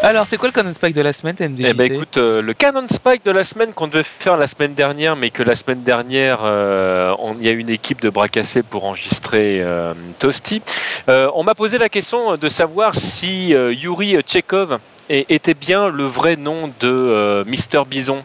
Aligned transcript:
Alors, 0.00 0.26
c'est 0.26 0.36
quoi 0.36 0.48
le 0.48 0.52
Canon 0.52 0.72
Spike 0.72 0.94
de 0.94 1.00
la 1.00 1.12
semaine, 1.12 1.34
TMDJC 1.36 1.66
Eh 1.70 1.74
ben 1.74 1.92
écoute, 1.92 2.16
euh, 2.16 2.40
le 2.42 2.54
Canon 2.54 2.86
Spike 2.88 3.24
de 3.24 3.30
la 3.30 3.44
semaine 3.44 3.72
qu'on 3.72 3.88
devait 3.88 4.04
faire 4.04 4.36
la 4.36 4.46
semaine 4.46 4.74
dernière, 4.74 5.16
mais 5.16 5.30
que 5.30 5.42
la 5.42 5.54
semaine 5.54 5.82
dernière, 5.82 6.40
euh, 6.44 7.14
on- 7.18 7.38
y 7.40 7.48
a 7.48 7.52
une 7.52 7.70
équipe 7.70 8.00
de 8.00 8.10
bras 8.10 8.28
cassés 8.28 8.62
pour 8.62 8.84
enregistrer 8.84 9.60
euh, 9.62 9.94
Toasty. 10.18 10.62
Euh, 11.08 11.28
on 11.34 11.42
m'a 11.44 11.54
posé 11.54 11.78
la 11.78 11.88
question 11.88 12.34
de 12.36 12.48
savoir 12.48 12.94
si 12.94 13.54
euh, 13.54 13.72
Yuri 13.72 14.16
Tchekhov 14.22 14.78
é- 15.10 15.26
était 15.28 15.54
bien 15.54 15.88
le 15.88 16.04
vrai 16.04 16.36
nom 16.36 16.70
de 16.80 17.44
Mister 17.46 17.82
Bison. 17.88 18.22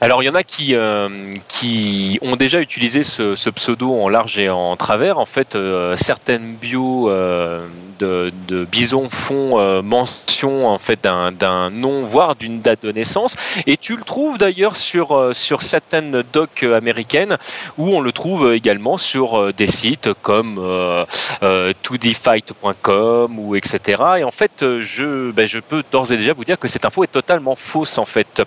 Alors 0.00 0.22
il 0.22 0.26
y 0.26 0.28
en 0.28 0.36
a 0.36 0.44
qui, 0.44 0.76
euh, 0.76 1.32
qui 1.48 2.20
ont 2.22 2.36
déjà 2.36 2.60
utilisé 2.60 3.02
ce, 3.02 3.50
pseudo 3.50 4.00
en 4.00 4.08
large 4.08 4.38
et 4.38 4.48
en 4.48 4.76
travers. 4.76 5.18
En 5.18 5.26
fait, 5.26 5.56
euh, 5.56 5.96
certaines 5.96 6.54
bios 6.54 7.10
euh, 7.10 7.66
de, 7.98 8.32
de 8.46 8.64
Bison 8.64 9.08
font 9.08 9.82
mention 9.82 10.68
en 10.68 10.78
fait 10.78 11.02
d'un 11.02 11.70
nom, 11.70 12.04
voire 12.04 12.36
d'une 12.36 12.60
date 12.60 12.82
de 12.84 12.92
naissance. 12.92 13.34
Et 13.66 13.76
tu 13.76 13.96
le 13.96 14.04
trouves 14.04 14.38
d'ailleurs 14.38 14.76
sur, 14.76 15.34
sur 15.34 15.62
certaines 15.62 16.22
docs 16.32 16.62
américaines, 16.62 17.36
où 17.76 17.88
on 17.88 18.00
le 18.00 18.12
trouve 18.12 18.52
également 18.52 18.98
sur 18.98 19.52
des 19.52 19.66
sites 19.66 20.10
comme 20.22 20.58
euh, 20.60 21.04
2dfight.com 21.42 23.36
ou 23.36 23.56
etc. 23.56 24.02
Et 24.18 24.24
en 24.24 24.30
fait, 24.30 24.80
je, 24.80 25.32
ben, 25.32 25.48
je 25.48 25.58
peux 25.58 25.82
d'ores 25.90 26.12
et 26.12 26.16
déjà 26.16 26.34
vous 26.34 26.44
dire 26.44 26.58
que 26.58 26.68
cette 26.68 26.84
info 26.84 27.02
est 27.02 27.12
totalement 27.12 27.56
fausse 27.56 27.98
en 27.98 28.04
fait. 28.04 28.42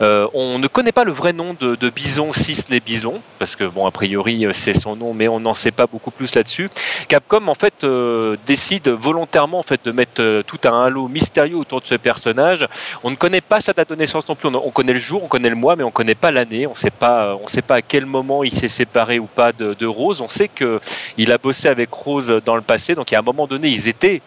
On 0.00 0.58
ne 0.58 0.66
connaît 0.66 0.93
pas 0.94 1.04
le 1.04 1.12
vrai 1.12 1.32
nom 1.32 1.56
de, 1.58 1.90
Bison 1.90 2.32
si 2.32 2.54
ce 2.54 2.70
n'est 2.70 2.80
Bison, 2.80 3.20
parce 3.38 3.56
que 3.56 3.64
bon, 3.64 3.86
a 3.86 3.90
priori 3.90 4.46
euh, 4.46 4.52
c'est 4.52 4.72
son 4.72 4.96
nom, 4.96 5.12
mais 5.12 5.28
on 5.28 5.40
n'en 5.40 5.54
sait 5.54 5.72
pas 5.72 5.86
beaucoup 5.86 6.10
plus 6.10 6.34
là-dessus. 6.34 6.70
Capcom 7.08 7.48
en 7.48 7.54
fait 7.54 7.84
euh, 7.84 8.36
décide 8.46 8.88
volontairement 8.88 9.58
en 9.58 9.62
fait 9.62 9.84
de 9.84 9.92
mettre 9.92 10.20
euh, 10.20 10.42
tout 10.42 10.58
un 10.64 10.84
halo 10.84 11.08
mystérieux 11.08 11.56
autour 11.56 11.80
de 11.80 11.86
ce 11.86 11.96
personnage. 11.96 12.66
On 13.02 13.10
ne 13.10 13.16
connaît 13.16 13.40
pas 13.40 13.60
sa 13.60 13.72
date 13.72 13.90
de 13.90 13.96
naissance 13.96 14.26
non 14.28 14.36
plus. 14.36 14.48
On, 14.48 14.54
on 14.54 14.70
connaît 14.70 14.92
le 14.92 14.98
jour, 14.98 15.22
on 15.22 15.28
connaît 15.28 15.48
le 15.48 15.56
mois, 15.56 15.76
mais 15.76 15.84
on 15.84 15.90
connaît 15.90 16.14
pas 16.14 16.30
l'année. 16.30 16.66
On 16.66 16.74
sait 16.74 16.90
pas, 16.90 17.36
on 17.42 17.48
sait 17.48 17.62
pas 17.62 17.76
à 17.76 17.82
quel 17.82 18.06
moment 18.06 18.44
il 18.44 18.52
s'est 18.52 18.68
séparé 18.68 19.18
ou 19.18 19.26
pas 19.26 19.52
de, 19.52 19.86
Rose. 19.86 20.20
On 20.20 20.28
sait 20.28 20.48
que 20.48 20.80
il 21.18 21.30
a 21.32 21.38
bossé 21.38 21.68
avec 21.68 21.92
Rose 21.92 22.40
dans 22.44 22.56
le 22.56 22.62
passé, 22.62 22.94
donc 22.94 23.12
à 23.12 23.18
un 23.18 23.22
moment 23.22 23.46
donné 23.46 23.68
ils 23.68 23.88
étaient 23.88 24.22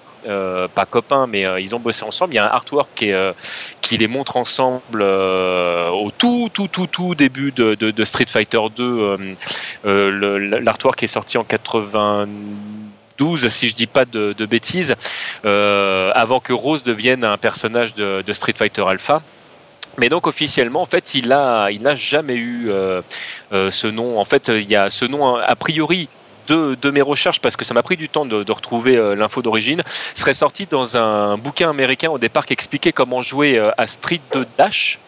pas 0.76 0.86
copains, 0.86 1.26
mais 1.26 1.46
ils 1.60 1.74
ont 1.74 1.80
bossé 1.80 2.04
ensemble. 2.04 2.34
Il 2.34 2.36
y 2.36 2.40
a 2.40 2.46
un 2.46 2.54
artwork 2.54 2.90
qui, 2.96 3.10
est, 3.10 3.14
euh, 3.14 3.34
qui 3.88 3.98
les 3.98 4.08
montre 4.08 4.36
ensemble 4.36 5.02
euh, 5.02 5.90
au 5.90 6.12
tout, 6.12 6.50
tout, 6.52 6.68
tout, 6.68 6.88
tout 6.88 7.16
début 7.16 7.54
de, 7.54 8.04
Street 8.04 8.26
Fighter 8.28 8.60
2. 8.76 8.84
euh, 8.84 9.18
euh, 9.86 10.60
L'artwork 10.62 11.02
est 11.04 11.08
sorti 11.08 11.38
en 11.38 11.46
92, 11.46 13.48
si 13.48 13.70
je 13.70 13.76
dis 13.76 13.88
pas 13.88 14.04
de, 14.04 14.46
bêtises, 14.46 14.94
euh, 15.46 16.12
avant 16.16 16.42
que 16.42 16.52
Rose 16.52 16.84
devienne 16.84 17.24
un 17.24 17.38
personnage 17.38 17.96
de, 17.96 18.34
Street 18.34 18.56
Fighter 18.58 18.84
Alpha. 18.86 19.22
Mais 19.98 20.10
donc 20.10 20.28
officiellement, 20.28 20.82
en 20.82 20.86
fait, 20.86 21.16
il 21.16 21.32
a, 21.32 21.70
il 21.72 21.82
n'a 21.82 21.96
jamais 21.96 22.36
eu 22.36 22.70
ce 23.52 23.88
nom. 23.88 24.20
En 24.20 24.26
fait, 24.26 24.50
il 24.50 24.70
y 24.70 24.76
a 24.76 24.90
ce 24.90 25.06
nom 25.06 25.38
a 25.38 25.56
priori 25.56 26.10
de, 26.48 26.92
mes 26.92 27.02
recherches, 27.02 27.40
parce 27.40 27.56
que 27.56 27.66
ça 27.66 27.74
m'a 27.74 27.84
pris 27.84 27.98
du 27.98 28.10
temps 28.10 28.26
de, 28.26 28.44
de 28.44 28.52
retrouver 28.52 28.96
euh, 28.96 29.16
l'info 29.16 29.42
d'origine, 29.42 29.82
serait 30.16 30.34
sorti 30.34 30.66
dans 30.66 30.98
un 30.98 31.38
bouquin 31.38 31.70
américain 31.70 32.10
au 32.10 32.18
départ 32.18 32.46
qui 32.46 32.54
expliquait 32.54 32.92
comment 32.92 33.22
jouer 33.22 33.58
euh, 33.58 33.72
à 33.78 33.86
Street 33.86 34.22
2 34.34 34.48
Dash. 34.58 35.00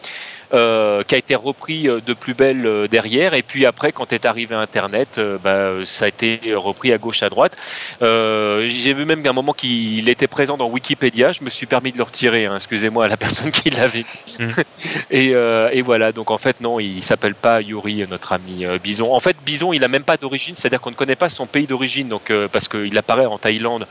Euh, 0.52 1.02
qui 1.04 1.14
a 1.14 1.18
été 1.18 1.34
repris 1.34 1.88
euh, 1.88 2.00
de 2.04 2.12
plus 2.12 2.34
belle 2.34 2.66
euh, 2.66 2.88
derrière. 2.88 3.34
Et 3.34 3.42
puis 3.42 3.66
après 3.66 3.92
quand 3.92 4.12
est 4.12 4.24
arrivé 4.24 4.54
Internet 4.54 5.18
euh, 5.18 5.38
bah, 5.38 5.84
ça 5.84 6.06
a 6.06 6.08
été 6.08 6.40
repris 6.54 6.92
à 6.92 6.98
gauche 6.98 7.22
à 7.22 7.28
droite. 7.28 7.56
Euh, 8.02 8.64
j'ai 8.66 8.92
vu 8.94 9.04
même 9.04 9.22
qu'à 9.22 9.30
un 9.30 9.34
moment 9.34 9.52
qu'il 9.52 10.08
était 10.08 10.26
présent 10.26 10.56
dans 10.56 10.68
Wikipédia 10.68 11.32
je 11.32 11.44
me 11.44 11.50
suis 11.50 11.66
permis 11.66 11.92
de 11.92 11.98
le 11.98 12.04
retirer 12.04 12.46
hein, 12.46 12.54
excusez-moi 12.54 13.04
à 13.04 13.08
la 13.08 13.16
personne 13.24 13.50
qui 13.50 13.70
l'avait 13.70 14.04
Mhm. 14.38 14.54
et, 15.10 15.30
et 15.30 15.82
voilà. 15.82 16.12
Donc 16.12 16.30
en 16.30 16.38
fait 16.38 16.60
non 16.60 16.80
il 16.80 17.02
s'appelle 17.02 17.34
pas 17.34 17.60
Yuri 17.60 18.06
notre 18.08 18.32
ami 18.32 18.64
Bison. 18.82 19.12
En 19.12 19.20
fait 19.20 19.36
Bison 19.44 19.72
il 19.72 19.84
a 19.84 19.88
même 19.88 20.04
pas 20.04 20.16
d'origine. 20.16 20.54
C'est-à-dire 20.54 20.80
qu'on 20.80 20.90
ne 20.90 20.96
connaît 20.96 21.16
pas 21.16 21.28
son 21.28 21.46
pays 21.46 21.66
d'origine. 21.66 22.08
Donc 22.08 22.32
parce 22.52 22.68
qu'il 22.68 22.96
apparaît 22.96 23.26
en 23.26 23.38
Thaïlande 23.38 23.86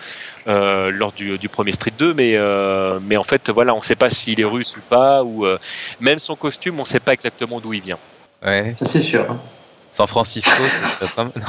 lors 0.46 1.12
du, 1.12 1.38
du 1.38 1.50
premier 1.50 1.72
Street 1.72 1.94
2 1.98 2.14
mais 2.14 2.38
mais 3.02 3.18
en 3.18 3.24
fait 3.24 3.50
voilà 3.50 3.74
on 3.76 3.82
sait 3.82 3.96
pas 3.96 4.10
s'il 4.10 4.40
est 4.40 4.46
russe 4.46 4.76
ou 4.78 4.82
pas. 4.90 5.24
Ou 5.24 5.46
même 6.00 6.20
son 6.20 6.36
costume 6.50 6.80
on 6.80 6.86
sait 6.86 7.00
pas 7.00 7.14
exactement 7.14 7.60
d'où 7.60 7.74
il 7.74 7.82
vient 7.82 7.98
Ouais. 8.44 8.76
Ça, 8.80 8.86
c'est 8.86 9.02
sûr. 9.02 9.26
San 9.90 10.08
Francisco, 10.08 10.52
c'est 11.00 11.14
pas 11.14 11.24
mal. 11.26 11.34
Non, 11.36 11.46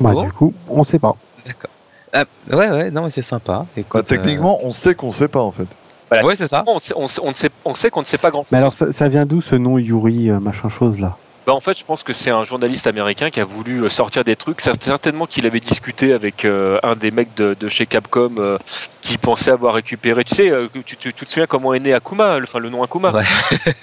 Bah, 0.00 0.12
Bon. 0.12 0.22
du 0.24 0.32
coup, 0.32 0.54
on 0.68 0.84
sait 0.84 0.98
pas. 0.98 1.14
D'accord. 1.44 1.70
Ah, 2.12 2.24
ouais, 2.50 2.68
ouais, 2.70 2.90
non, 2.90 3.02
mais 3.04 3.10
c'est 3.10 3.22
sympa. 3.22 3.66
Écoute, 3.76 3.92
Bah, 3.92 4.02
techniquement, 4.08 4.60
on 4.62 4.72
sait 4.72 4.94
qu'on 4.94 5.12
sait 5.12 5.28
pas 5.28 5.40
en 5.42 5.52
fait. 5.52 5.66
euh, 6.14 6.22
ouais, 6.22 6.36
c'est 6.36 6.46
ça. 6.48 6.62
on 6.66 6.78
sait, 6.78 6.94
on 6.96 7.08
sait- 7.08 7.20
on 7.22 7.28
ne 7.30 7.34
sait, 7.34 7.50
on 7.64 7.74
sait 7.74 7.90
qu'on 7.90 8.00
ne 8.00 8.06
sait 8.06 8.18
pas 8.18 8.30
grand 8.30 8.42
chose 8.44 8.52
Mais 8.52 8.58
alors, 8.58 8.72
ça, 8.72 8.92
ça 8.92 9.08
vient 9.08 9.26
d'où 9.26 9.40
ce 9.42 9.54
nom 9.56 9.78
Yuri 9.78 10.30
euh, 10.30 10.38
machin 10.40 10.68
chose 10.70 10.98
là? 11.00 11.16
Bah, 11.46 11.54
en 11.54 11.60
fait, 11.60 11.78
je 11.78 11.84
pense 11.84 12.02
que 12.02 12.12
c'est 12.12 12.30
un 12.32 12.42
journaliste 12.42 12.88
américain 12.88 13.30
qui 13.30 13.38
a 13.38 13.44
voulu 13.44 13.84
euh, 13.84 13.88
sortir 13.88 14.24
des 14.24 14.34
trucs. 14.34 14.60
Certainement 14.60 15.26
qu'il 15.26 15.46
avait 15.46 15.60
discuté 15.60 16.12
avec 16.12 16.44
euh, 16.44 16.80
un 16.82 16.96
des 16.96 17.12
mecs 17.12 17.34
de, 17.36 17.54
de 17.58 17.68
chez 17.68 17.86
Capcom 17.86 18.34
euh, 18.38 18.58
qui 19.00 19.16
pensait 19.16 19.52
avoir 19.52 19.74
récupéré. 19.74 20.24
Tu 20.24 20.34
sais, 20.34 20.50
tu, 20.84 20.96
tu- 20.96 21.12
tu 21.12 21.24
te 21.24 21.30
souviens 21.30 21.46
comment 21.46 21.72
est 21.72 21.78
né 21.78 21.94
Akuma, 21.94 22.38
le, 22.38 22.44
enfin 22.44 22.58
le 22.58 22.68
nom 22.68 22.82
Akuma? 22.82 23.12
Ouais. 23.12 23.22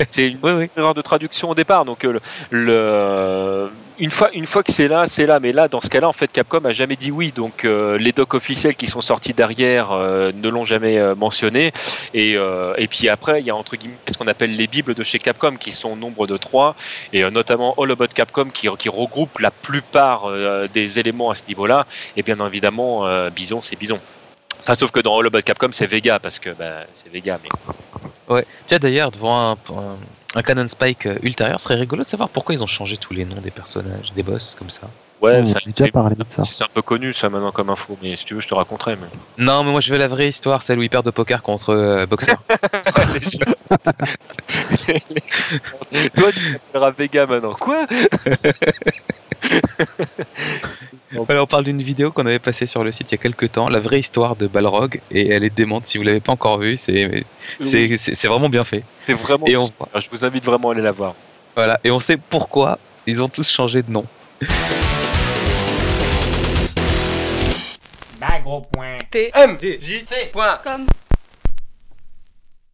C'est 0.10 0.28
une 0.28 0.40
Oui, 0.44 0.52
oui. 0.52 0.70
erreur 0.76 0.94
de 0.94 1.02
traduction 1.02 1.52
au 1.52 1.56
départ. 1.56 1.86
Donc, 1.86 2.04
le, 2.04 2.20
le- 2.52 3.70
une 4.00 4.12
fois, 4.12 4.30
une 4.34 4.48
fois 4.48 4.64
que 4.64 4.72
c'est 4.72 4.88
là, 4.88 5.06
c'est 5.06 5.26
là. 5.26 5.40
Mais 5.40 5.52
là, 5.52 5.68
dans 5.68 5.82
ce 5.82 5.90
cas-là, 5.90 6.08
en 6.08 6.14
fait, 6.14 6.32
Capcom 6.32 6.64
a 6.66 6.72
jamais 6.72 6.96
dit 6.96 7.12
oui. 7.12 7.32
Donc, 7.32 7.66
euh, 7.66 7.98
les 7.98 8.12
docs 8.12 8.34
officiels 8.34 8.76
qui 8.76 8.88
sont 8.88 9.02
sortis 9.02 9.34
derrière 9.34 9.92
euh, 9.92 10.32
ne 10.34 10.50
l'ont 10.50 10.64
jamais 10.64 10.98
euh, 10.98 11.16
mentionné. 11.16 11.72
Et, 12.14 12.34
et 12.34 12.88
puis 12.88 13.10
après, 13.10 13.42
il 13.42 13.46
y 13.46 13.50
a 13.50 13.56
entre 13.56 13.76
guillemets 13.76 13.96
ce 14.08 14.18
qu'on 14.18 14.28
appelle 14.28 14.56
les 14.56 14.68
bibles 14.68 14.94
de 14.94 15.04
chez 15.04 15.20
Capcom, 15.20 15.56
qui 15.58 15.72
sont 15.72 15.92
au 15.92 15.96
nombre 15.96 16.28
de 16.28 16.38
trois, 16.38 16.76
et 17.12 17.24
notamment 17.30 17.76
All 17.78 17.92
About 17.92 18.08
Capcom, 18.08 18.50
qui, 18.50 18.68
regroupe 18.90 19.40
la 19.40 19.52
plupart 19.52 20.32
des 20.74 21.00
éléments 21.00 21.30
à 21.30 21.36
ce 21.36 21.44
niveau-là. 21.48 21.88
Et 22.16 22.24
bien 22.24 22.38
évidemment, 22.46 23.08
Bison, 23.32 23.62
c'est 23.62 23.76
Bison. 23.76 24.00
Enfin, 24.62 24.76
sauf 24.76 24.92
que 24.92 25.00
dans 25.00 25.20
All 25.20 25.28
About 25.28 25.42
Capcom, 25.42 25.70
c'est 25.72 25.88
Vega, 25.88 26.20
parce 26.20 26.40
que 26.40 26.52
bah, 26.52 26.86
c'est 26.94 27.12
Vega. 27.12 27.40
Mais... 27.44 27.50
Ouais. 28.34 28.46
Tiens, 28.66 28.80
d'ailleurs, 28.80 29.12
devant 29.12 29.52
un, 29.52 29.58
un 30.36 30.42
Canon 30.42 30.68
Spike 30.68 31.06
euh, 31.06 31.18
ultérieur, 31.22 31.60
serait 31.62 31.76
rigolo 31.76 32.04
de 32.04 32.08
savoir 32.08 32.30
pourquoi 32.30 32.56
ils 32.56 32.64
ont 32.64 32.68
changé 32.68 32.98
tous 32.98 33.14
les 33.14 33.26
noms 33.26 33.40
des 33.42 33.52
personnages, 33.52 34.12
des 34.16 34.24
boss, 34.24 34.56
comme 34.58 34.70
ça. 34.70 34.88
Ouais, 35.22 35.40
On 35.42 35.46
ça- 35.46 35.60
déjà 35.66 35.88
parlé 35.90 36.16
de 36.18 36.26
ça. 36.28 36.44
c'est 36.44 36.66
un 36.66 36.70
peu 36.74 36.82
connu 36.82 37.14
ça 37.14 37.30
maintenant 37.30 37.54
comme 37.54 37.70
info, 37.70 37.98
mais 38.02 38.18
si 38.18 38.26
tu 38.26 38.34
veux, 38.34 38.42
je 38.42 38.48
te 38.50 38.54
raconterai. 38.54 38.98
Mais... 38.98 39.08
Non, 39.46 39.64
mais 39.64 39.72
moi 39.72 39.80
je 39.80 39.90
veux 39.94 39.98
la 39.98 40.10
vraie 40.10 40.28
histoire, 40.28 40.64
celle 40.64 40.80
où 40.80 40.84
ils 40.84 40.90
perdent 40.90 41.08
au 41.08 41.12
poker 41.14 41.42
contre 41.42 41.70
euh, 41.70 42.06
Boxer. 42.06 42.36
Toi, 46.16 46.32
tu 46.32 46.54
t'appelleras 46.54 46.92
Vega 46.92 47.26
maintenant. 47.26 47.54
Quoi? 47.54 47.86
Voilà, 51.28 51.44
on 51.44 51.46
parle 51.46 51.64
d'une 51.64 51.82
vidéo 51.82 52.12
qu'on 52.12 52.26
avait 52.26 52.40
passée 52.40 52.66
sur 52.66 52.84
le 52.84 52.92
site 52.92 53.12
il 53.12 53.16
y 53.16 53.20
a 53.20 53.22
quelques 53.22 53.52
temps, 53.52 53.70
la 53.70 53.80
vraie 53.80 54.00
histoire 54.00 54.36
de 54.36 54.48
Balrog, 54.48 55.00
et 55.12 55.30
elle 55.30 55.44
est 55.44 55.56
démente. 55.56 55.86
Si 55.86 56.00
vous 56.00 56.04
l'avez 56.04 56.20
pas 56.22 56.32
encore 56.32 56.58
vue, 56.58 56.76
c'est 56.76 57.24
c'est 57.62 57.98
c'est- 57.98 58.16
c'est 58.16 58.28
vraiment 58.28 58.50
bien 58.50 58.64
fait. 58.64 58.84
C'est 59.06 59.14
vraiment. 59.14 59.46
Et 59.46 59.56
on, 59.56 59.70
Je 59.96 60.10
vous 60.10 60.26
invite 60.26 60.44
vraiment 60.44 60.70
à 60.70 60.74
aller 60.74 60.82
la 60.82 60.92
voir. 60.92 61.14
voilà, 61.56 61.80
et 61.84 61.92
on 61.92 62.00
sait 62.00 62.18
pourquoi 62.18 62.80
ils 63.06 63.22
ont 63.22 63.30
tous 63.30 63.48
changé 63.52 63.84
de 63.84 63.92
nom. 63.92 64.06
Gros 68.44 68.62
point. 68.62 68.98
T 69.10 69.32
M 69.36 69.58
J 69.62 70.04
C 70.06 70.30
point 70.34 70.60
comme 70.64 70.86